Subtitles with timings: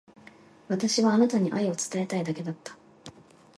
[0.67, 2.75] 私はあなたに愛を伝えたいだけだった。